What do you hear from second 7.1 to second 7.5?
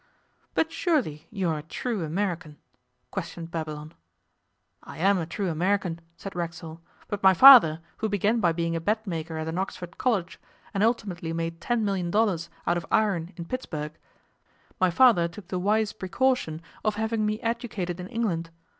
my